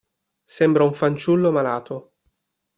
Sembra 0.49 0.83
un 0.83 0.95
fanciullo 0.95 1.51
malato. 1.51 2.13